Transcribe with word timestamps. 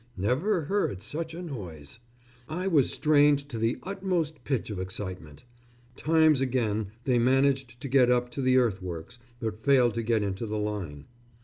Never 0.17 0.63
heard 0.63 1.03
such 1.03 1.35
a 1.35 1.43
noise. 1.43 1.99
I 2.49 2.65
was 2.65 2.91
strained 2.91 3.37
to 3.49 3.59
the 3.59 3.77
utmost 3.83 4.43
pitch 4.43 4.71
of 4.71 4.79
excitement. 4.79 5.43
Times 5.95 6.41
again 6.41 6.87
they 7.03 7.19
managed 7.19 7.79
to 7.81 7.87
get 7.87 8.09
up 8.09 8.29
to 8.31 8.41
the 8.41 8.57
earthworks, 8.57 9.19
but 9.39 9.63
failed 9.63 9.93
to 9.93 10.01
get 10.01 10.23
into 10.23 10.47
the 10.47 10.57
line. 10.57 11.05